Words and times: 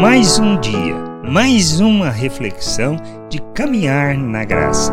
Mais 0.00 0.40
um 0.40 0.60
dia, 0.60 0.96
mais 1.22 1.78
uma 1.78 2.10
reflexão 2.10 2.96
de 3.30 3.38
caminhar 3.54 4.18
na 4.18 4.44
graça. 4.44 4.92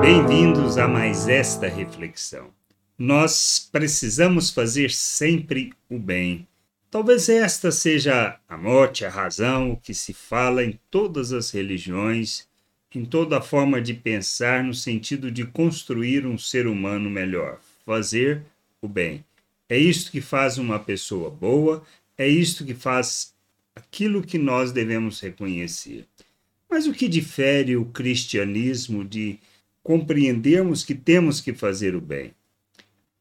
Bem-vindos 0.00 0.78
a 0.78 0.86
mais 0.86 1.28
esta 1.28 1.66
reflexão. 1.66 2.50
Nós 2.96 3.68
precisamos 3.72 4.50
fazer 4.50 4.92
sempre 4.92 5.72
o 5.90 5.98
bem. 5.98 6.46
Talvez 6.90 7.28
esta 7.28 7.72
seja 7.72 8.38
a 8.48 8.56
morte, 8.56 9.04
a 9.04 9.10
razão, 9.10 9.72
o 9.72 9.76
que 9.76 9.92
se 9.92 10.12
fala 10.12 10.64
em 10.64 10.78
todas 10.88 11.32
as 11.32 11.50
religiões, 11.50 12.46
em 12.94 13.04
toda 13.04 13.38
a 13.38 13.42
forma 13.42 13.82
de 13.82 13.94
pensar 13.94 14.62
no 14.62 14.74
sentido 14.74 15.28
de 15.28 15.44
construir 15.44 16.24
um 16.24 16.38
ser 16.38 16.68
humano 16.68 17.10
melhor, 17.10 17.58
fazer 17.84 18.42
o 18.80 18.86
bem. 18.86 19.24
É 19.68 19.76
isto 19.76 20.12
que 20.12 20.20
faz 20.20 20.56
uma 20.56 20.78
pessoa 20.78 21.30
boa, 21.30 21.82
é 22.16 22.28
isto 22.28 22.64
que 22.64 22.74
faz 22.74 23.32
aquilo 23.74 24.22
que 24.22 24.38
nós 24.38 24.72
devemos 24.72 25.20
reconhecer. 25.20 26.06
Mas 26.68 26.86
o 26.86 26.92
que 26.92 27.08
difere 27.08 27.76
o 27.76 27.86
cristianismo 27.86 29.04
de 29.04 29.38
compreendermos 29.82 30.84
que 30.84 30.94
temos 30.94 31.40
que 31.40 31.52
fazer 31.52 31.94
o 31.94 32.00
bem? 32.00 32.32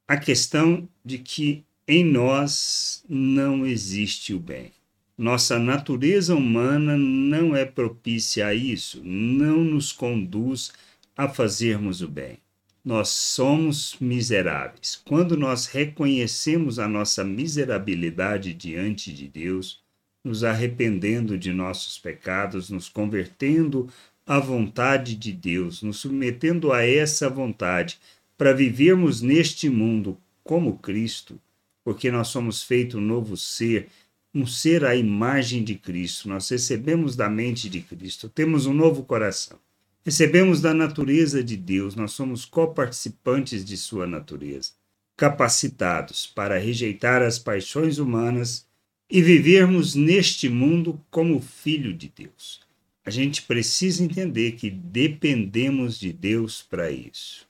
A 0.08 0.18
questão 0.18 0.88
de 1.04 1.18
que 1.18 1.64
em 1.88 2.06
nós 2.06 3.04
não 3.10 3.66
existe 3.66 4.34
o 4.34 4.40
bem. 4.40 4.72
Nossa 5.18 5.60
natureza 5.60 6.34
humana 6.34 6.98
não 6.98 7.56
é 7.56 7.66
propícia 7.66 8.48
a 8.48 8.54
isso, 8.54 9.02
não 9.04 9.64
nos 9.64 9.92
conduz 9.92 10.72
a 11.16 11.28
fazermos 11.28 12.02
o 12.02 12.08
bem. 12.08 12.40
Nós 12.84 13.10
somos 13.10 13.96
miseráveis. 14.00 15.00
Quando 15.06 15.38
nós 15.38 15.68
reconhecemos 15.68 16.80
a 16.80 16.88
nossa 16.88 17.24
miserabilidade 17.24 18.54
diante 18.54 19.14
de 19.14 19.28
Deus, 19.28 19.84
nos 20.24 20.44
arrependendo 20.44 21.38
de 21.38 21.52
nossos 21.52 21.98
pecados, 21.98 22.70
nos 22.70 22.88
convertendo 22.88 23.90
à 24.26 24.40
vontade 24.40 25.16
de 25.16 25.32
Deus, 25.32 25.82
nos 25.82 25.98
submetendo 25.98 26.72
a 26.72 26.86
essa 26.86 27.30
vontade, 27.30 28.00
para 28.38 28.54
vivermos 28.54 29.22
neste 29.22 29.70
mundo 29.70 30.18
como 30.44 30.78
Cristo, 30.78 31.40
porque 31.84 32.12
nós 32.12 32.28
somos 32.28 32.64
feito 32.64 32.98
um 32.98 33.02
novo 33.02 33.38
ser, 33.38 33.88
um 34.34 34.46
ser 34.46 34.86
à 34.86 34.96
imagem 34.96 35.64
de 35.64 35.76
Cristo. 35.76 36.30
Nós 36.30 36.50
recebemos 36.50 37.16
da 37.16 37.30
mente 37.30 37.70
de 37.70 37.82
Cristo, 37.82 38.30
temos 38.30 38.66
um 38.66 38.74
novo 38.74 39.04
coração. 39.04 39.60
Recebemos 40.04 40.62
da 40.62 40.74
natureza 40.74 41.44
de 41.44 41.56
Deus, 41.56 41.96
nós 41.96 42.14
somos 42.14 42.44
coparticipantes 42.44 43.64
de 43.64 43.78
sua 43.78 44.08
natureza, 44.08 44.72
capacitados 45.16 46.26
para 46.26 46.58
rejeitar 46.58 47.22
as 47.22 47.38
paixões 47.38 48.00
humanas 48.00 48.66
e 49.12 49.22
vivermos 49.22 49.94
neste 49.94 50.48
mundo 50.48 50.98
como 51.12 51.42
filho 51.42 51.94
de 51.94 52.10
Deus. 52.16 52.62
A 53.04 53.10
gente 53.10 53.42
precisa 53.42 54.02
entender 54.02 54.54
que 54.54 54.70
dependemos 54.70 56.00
de 56.00 56.14
Deus 56.14 56.62
para 56.62 56.90
isso. 56.90 57.46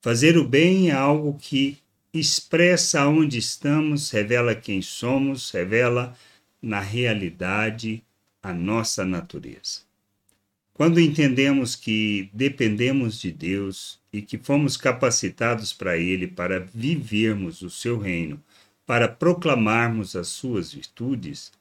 Fazer 0.00 0.36
o 0.36 0.46
bem 0.46 0.90
é 0.90 0.92
algo 0.92 1.38
que 1.40 1.78
expressa 2.12 3.06
onde 3.06 3.38
estamos, 3.38 4.10
revela 4.10 4.52
quem 4.52 4.82
somos, 4.82 5.50
revela 5.52 6.16
na 6.60 6.80
realidade 6.80 8.02
a 8.42 8.52
nossa 8.52 9.04
natureza. 9.04 9.82
Quando 10.72 10.98
entendemos 10.98 11.76
que 11.76 12.28
dependemos 12.32 13.20
de 13.20 13.30
Deus 13.30 14.00
e 14.12 14.20
que 14.20 14.38
fomos 14.38 14.76
capacitados 14.76 15.72
para 15.72 15.96
Ele 15.96 16.26
para 16.26 16.58
vivermos 16.74 17.62
o 17.62 17.70
seu 17.70 17.96
reino 17.96 18.42
para 18.86 19.08
proclamarmos 19.08 20.14
as 20.14 20.28
suas 20.28 20.72
virtudes, 20.72 21.52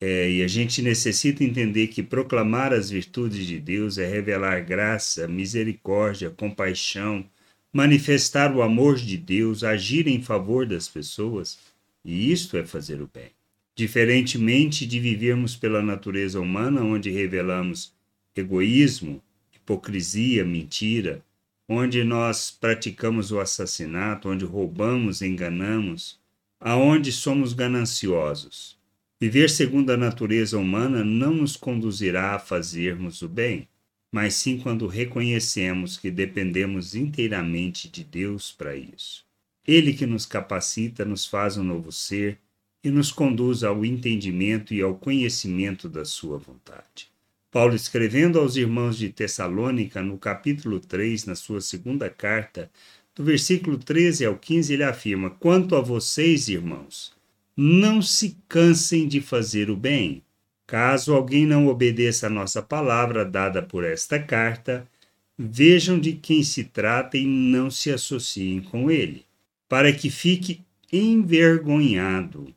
é, 0.00 0.28
e 0.28 0.42
a 0.42 0.48
gente 0.48 0.82
necessita 0.82 1.44
entender 1.44 1.86
que 1.86 2.02
proclamar 2.02 2.72
as 2.72 2.90
virtudes 2.90 3.46
de 3.46 3.60
Deus 3.60 3.98
é 3.98 4.06
revelar 4.06 4.64
graça, 4.64 5.28
misericórdia, 5.28 6.28
compaixão, 6.28 7.24
manifestar 7.72 8.54
o 8.54 8.62
amor 8.62 8.96
de 8.96 9.16
Deus, 9.16 9.62
agir 9.62 10.08
em 10.08 10.20
favor 10.20 10.66
das 10.66 10.88
pessoas, 10.88 11.58
e 12.04 12.32
isto 12.32 12.56
é 12.56 12.66
fazer 12.66 13.00
o 13.00 13.08
bem. 13.12 13.30
Diferentemente 13.76 14.84
de 14.84 14.98
vivermos 14.98 15.54
pela 15.54 15.80
natureza 15.80 16.40
humana, 16.40 16.82
onde 16.82 17.08
revelamos 17.10 17.92
egoísmo, 18.34 19.22
hipocrisia, 19.54 20.44
mentira, 20.44 21.22
onde 21.68 22.02
nós 22.02 22.50
praticamos 22.50 23.30
o 23.30 23.38
assassinato, 23.38 24.28
onde 24.28 24.44
roubamos, 24.44 25.22
enganamos, 25.22 26.20
aonde 26.64 27.10
somos 27.10 27.52
gananciosos. 27.52 28.78
Viver 29.20 29.50
segundo 29.50 29.90
a 29.90 29.96
natureza 29.96 30.56
humana 30.56 31.04
não 31.04 31.34
nos 31.34 31.56
conduzirá 31.56 32.34
a 32.34 32.38
fazermos 32.38 33.20
o 33.20 33.28
bem, 33.28 33.68
mas 34.12 34.34
sim 34.34 34.58
quando 34.58 34.86
reconhecemos 34.86 35.96
que 35.96 36.10
dependemos 36.10 36.94
inteiramente 36.94 37.88
de 37.88 38.04
Deus 38.04 38.52
para 38.52 38.76
isso. 38.76 39.24
Ele 39.66 39.92
que 39.92 40.06
nos 40.06 40.24
capacita, 40.24 41.04
nos 41.04 41.26
faz 41.26 41.56
um 41.56 41.64
novo 41.64 41.90
ser 41.90 42.38
e 42.84 42.90
nos 42.90 43.10
conduz 43.10 43.64
ao 43.64 43.84
entendimento 43.84 44.72
e 44.72 44.80
ao 44.82 44.94
conhecimento 44.94 45.88
da 45.88 46.04
Sua 46.04 46.38
vontade. 46.38 47.10
Paulo, 47.50 47.74
escrevendo 47.74 48.38
aos 48.38 48.56
irmãos 48.56 48.96
de 48.96 49.10
Tessalônica, 49.10 50.02
no 50.02 50.16
capítulo 50.16 50.80
3, 50.80 51.26
na 51.26 51.34
sua 51.34 51.60
segunda 51.60 52.08
carta, 52.08 52.70
do 53.14 53.24
versículo 53.24 53.78
13 53.78 54.24
ao 54.24 54.36
15, 54.36 54.72
ele 54.72 54.84
afirma: 54.84 55.30
Quanto 55.30 55.76
a 55.76 55.80
vocês, 55.80 56.48
irmãos, 56.48 57.12
não 57.56 58.00
se 58.00 58.36
cansem 58.48 59.06
de 59.06 59.20
fazer 59.20 59.70
o 59.70 59.76
bem. 59.76 60.22
Caso 60.66 61.12
alguém 61.12 61.44
não 61.44 61.66
obedeça 61.66 62.26
a 62.26 62.30
nossa 62.30 62.62
palavra 62.62 63.24
dada 63.24 63.60
por 63.60 63.84
esta 63.84 64.18
carta, 64.18 64.88
vejam 65.36 65.98
de 65.98 66.14
quem 66.14 66.42
se 66.42 66.64
trata 66.64 67.18
e 67.18 67.26
não 67.26 67.70
se 67.70 67.90
associem 67.90 68.62
com 68.62 68.90
ele, 68.90 69.26
para 69.68 69.92
que 69.92 70.08
fique 70.08 70.62
envergonhado. 70.90 72.54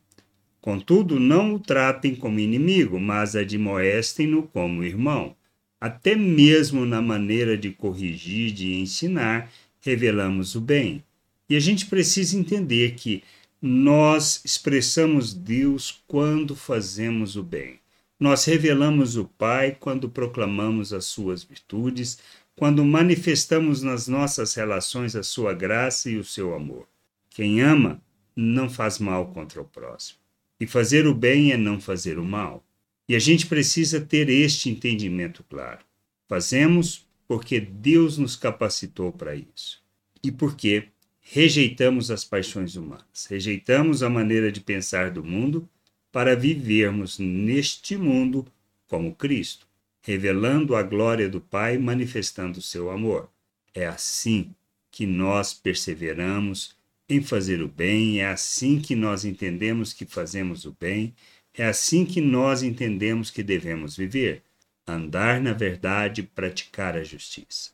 Contudo, 0.61 1.19
não 1.19 1.55
o 1.55 1.59
tratem 1.59 2.15
como 2.15 2.39
inimigo, 2.39 2.99
mas 2.99 3.35
admoestem-no 3.35 4.44
como 4.44 4.83
irmão, 4.83 5.35
até 5.79 6.15
mesmo 6.15 6.85
na 6.85 7.01
maneira 7.01 7.57
de 7.57 7.69
corrigir, 7.71 8.51
de 8.51 8.75
ensinar 8.75 9.51
revelamos 9.85 10.56
o 10.56 10.62
bem. 10.62 11.03
E 11.47 11.56
a 11.56 11.59
gente 11.59 11.85
precisa 11.85 12.35
entender 12.35 12.96
que 12.96 13.23
nós 13.62 14.41
expressamos 14.44 15.34
Deus 15.34 16.01
quando 16.07 16.56
fazemos 16.56 17.35
o 17.35 17.44
bem. 17.44 17.79
Nós 18.19 18.45
revelamos 18.45 19.16
o 19.16 19.25
Pai 19.25 19.78
quando 19.79 20.09
proclamamos 20.09 20.91
as 20.91 21.06
suas 21.06 21.44
virtudes, 21.44 22.18
quando 22.56 22.84
manifestamos 22.84 23.84
nas 23.84 24.07
nossas 24.07 24.56
relações 24.56 25.16
a 25.16 25.22
sua 25.22 25.53
graça 25.53 26.09
e 26.09 26.18
o 26.18 26.24
seu 26.24 26.56
amor. 26.56 26.88
Quem 27.29 27.62
ama 27.62 28.01
não 28.35 28.69
faz 28.69 28.97
mal 28.97 29.28
contra 29.28 29.62
o 29.62 29.66
próximo. 29.66 30.19
E 30.59 30.66
fazer 30.66 31.06
o 31.06 31.13
bem 31.13 31.51
é 31.51 31.57
não 31.57 31.79
fazer 31.79 32.18
o 32.18 32.24
mal. 32.24 32.63
E 33.07 33.16
a 33.16 33.19
gente 33.19 33.45
precisa 33.45 34.01
ter 34.01 34.29
este 34.29 34.69
entendimento 34.69 35.44
claro. 35.47 35.79
Fazemos 36.28 37.04
porque 37.28 37.59
Deus 37.59 38.18
nos 38.18 38.36
capacitou 38.36 39.12
para 39.12 39.36
isso. 39.36 39.81
E 40.24 40.31
porque 40.31 40.90
rejeitamos 41.22 42.12
as 42.12 42.24
paixões 42.24 42.75
humanas, 42.75 43.25
rejeitamos 43.30 44.03
a 44.03 44.09
maneira 44.09 44.52
de 44.52 44.62
pensar 44.62 45.09
do 45.09 45.24
mundo 45.24 45.68
para 46.12 46.36
vivermos 46.36 47.19
neste 47.19 47.97
mundo 47.97 48.46
como 48.88 49.16
Cristo, 49.16 49.68
revelando 50.02 50.75
a 50.75 50.84
glória 50.84 51.28
do 51.28 51.41
Pai, 51.41 51.78
manifestando 51.78 52.59
o 52.59 52.62
seu 52.62 52.91
amor. 52.91 53.30
É 53.74 53.88
assim 53.88 54.53
que 54.92 55.06
nós 55.06 55.53
perseveramos 55.53 56.75
em 57.09 57.22
fazer 57.22 57.62
o 57.62 57.68
bem, 57.68 58.22
é 58.22 58.28
assim 58.28 58.80
que 58.80 58.96
nós 58.96 59.25
entendemos 59.25 59.94
que 59.94 60.06
fazemos 60.06 60.66
o 60.66 60.75
bem, 60.80 61.13
é 61.53 61.66
assim 61.66 62.06
que 62.06 62.21
nós 62.21 62.63
entendemos 62.63 63.30
que 63.30 63.44
devemos 63.44 63.95
viver 63.98 64.44
andar 64.87 65.41
na 65.41 65.53
verdade, 65.53 66.23
praticar 66.23 66.95
a 66.95 67.03
justiça. 67.03 67.71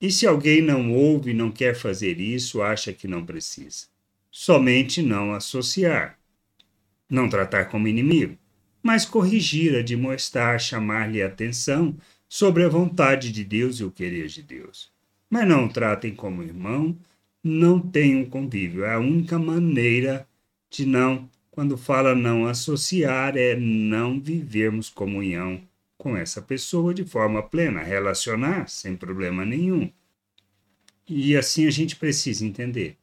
E 0.00 0.10
se 0.10 0.26
alguém 0.26 0.62
não 0.62 0.92
ouve 0.92 1.30
e 1.30 1.34
não 1.34 1.50
quer 1.50 1.74
fazer 1.74 2.18
isso, 2.18 2.62
acha 2.62 2.92
que 2.92 3.06
não 3.06 3.24
precisa? 3.24 3.86
Somente 4.30 5.02
não 5.02 5.34
associar. 5.34 6.18
Não 7.08 7.28
tratar 7.28 7.66
como 7.66 7.88
inimigo, 7.88 8.38
mas 8.82 9.04
corrigir, 9.04 9.76
admoestar, 9.76 10.58
chamar-lhe 10.58 11.22
atenção 11.22 11.96
sobre 12.28 12.64
a 12.64 12.68
vontade 12.68 13.30
de 13.30 13.44
Deus 13.44 13.80
e 13.80 13.84
o 13.84 13.90
querer 13.90 14.28
de 14.28 14.42
Deus. 14.42 14.90
Mas 15.28 15.46
não 15.46 15.68
tratem 15.68 16.14
como 16.14 16.42
irmão, 16.42 16.96
não 17.42 17.78
tenham 17.78 18.24
convívio. 18.24 18.84
É 18.84 18.94
a 18.94 18.98
única 18.98 19.38
maneira 19.38 20.26
de 20.70 20.86
não, 20.86 21.28
quando 21.50 21.76
fala 21.76 22.14
não 22.14 22.46
associar, 22.46 23.36
é 23.36 23.54
não 23.54 24.18
vivermos 24.20 24.88
comunhão 24.88 25.60
com 26.00 26.16
essa 26.16 26.40
pessoa 26.40 26.94
de 26.94 27.04
forma 27.04 27.42
plena, 27.42 27.82
relacionar 27.82 28.70
sem 28.70 28.96
problema 28.96 29.44
nenhum. 29.44 29.92
E 31.06 31.36
assim 31.36 31.66
a 31.66 31.70
gente 31.70 31.94
precisa 31.94 32.46
entender. 32.46 32.96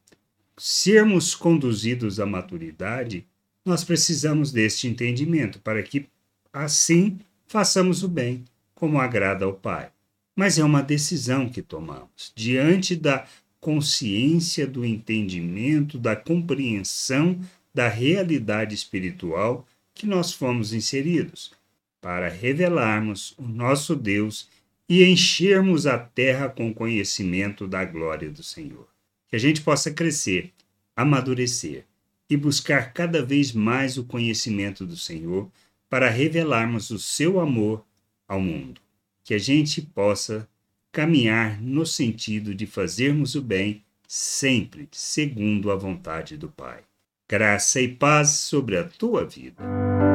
Sermos 0.56 1.32
conduzidos 1.36 2.18
à 2.18 2.26
maturidade 2.26 3.24
nós 3.64 3.84
precisamos 3.84 4.50
deste 4.50 4.88
entendimento 4.88 5.60
para 5.60 5.80
que, 5.82 6.06
assim, 6.52 7.20
façamos 7.46 8.02
o 8.02 8.08
bem, 8.08 8.44
como 8.74 8.98
agrada 8.98 9.44
ao 9.44 9.52
Pai. 9.52 9.90
Mas 10.34 10.58
é 10.58 10.64
uma 10.64 10.82
decisão 10.82 11.48
que 11.48 11.62
tomamos, 11.62 12.32
diante 12.34 12.96
da 12.96 13.26
consciência 13.60 14.66
do 14.66 14.84
entendimento, 14.84 15.98
da 15.98 16.16
compreensão 16.16 17.38
da 17.72 17.88
realidade 17.88 18.74
espiritual 18.74 19.64
que 19.94 20.06
nós 20.06 20.32
fomos 20.32 20.72
inseridos, 20.72 21.52
para 22.00 22.28
revelarmos 22.28 23.34
o 23.36 23.42
nosso 23.42 23.94
Deus 23.94 24.48
e 24.88 25.04
enchermos 25.04 25.86
a 25.86 25.98
terra 25.98 26.48
com 26.48 26.72
conhecimento 26.72 27.66
da 27.66 27.84
glória 27.84 28.30
do 28.30 28.42
Senhor. 28.42 28.88
Que 29.28 29.36
a 29.36 29.38
gente 29.38 29.60
possa 29.60 29.90
crescer, 29.90 30.52
amadurecer 30.96 31.84
e 32.30 32.36
buscar 32.36 32.92
cada 32.92 33.22
vez 33.22 33.52
mais 33.52 33.98
o 33.98 34.04
conhecimento 34.04 34.86
do 34.86 34.96
Senhor 34.96 35.50
para 35.88 36.08
revelarmos 36.08 36.90
o 36.90 36.98
seu 36.98 37.40
amor 37.40 37.84
ao 38.26 38.40
mundo. 38.40 38.80
Que 39.22 39.34
a 39.34 39.38
gente 39.38 39.82
possa 39.82 40.48
caminhar 40.90 41.60
no 41.60 41.84
sentido 41.84 42.54
de 42.54 42.66
fazermos 42.66 43.34
o 43.34 43.42
bem 43.42 43.82
sempre 44.06 44.88
segundo 44.90 45.70
a 45.70 45.76
vontade 45.76 46.36
do 46.36 46.48
Pai. 46.48 46.80
Graça 47.28 47.80
e 47.80 47.88
paz 47.88 48.30
sobre 48.30 48.78
a 48.78 48.84
tua 48.84 49.24
vida. 49.26 49.62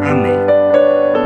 Amém. 0.03 0.42